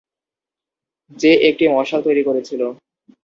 [1.17, 2.61] যে একটি মশাল তৈরী করেছিল।